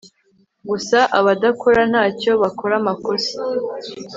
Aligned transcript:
Gusa 0.69 0.99
abadakora 1.19 1.81
ntacyo 1.91 2.31
bakora 2.41 2.73
amakosa 2.81 3.33